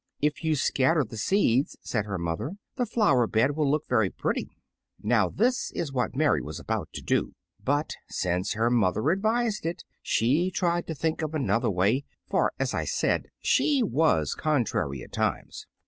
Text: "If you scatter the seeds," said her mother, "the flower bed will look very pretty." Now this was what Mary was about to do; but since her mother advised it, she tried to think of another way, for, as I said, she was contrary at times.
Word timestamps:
"If 0.19 0.43
you 0.43 0.55
scatter 0.55 1.03
the 1.07 1.15
seeds," 1.15 1.77
said 1.83 2.05
her 2.05 2.17
mother, 2.17 2.53
"the 2.75 2.87
flower 2.87 3.27
bed 3.27 3.51
will 3.55 3.69
look 3.69 3.87
very 3.87 4.09
pretty." 4.09 4.49
Now 5.03 5.29
this 5.29 5.71
was 5.75 5.93
what 5.93 6.15
Mary 6.15 6.41
was 6.41 6.59
about 6.59 6.89
to 6.93 7.03
do; 7.03 7.33
but 7.63 7.93
since 8.09 8.53
her 8.53 8.71
mother 8.71 9.11
advised 9.11 9.63
it, 9.63 9.83
she 10.01 10.49
tried 10.49 10.87
to 10.87 10.95
think 10.95 11.21
of 11.21 11.35
another 11.35 11.69
way, 11.69 12.03
for, 12.27 12.51
as 12.57 12.73
I 12.73 12.83
said, 12.83 13.27
she 13.43 13.83
was 13.83 14.33
contrary 14.33 15.03
at 15.03 15.11
times. 15.11 15.67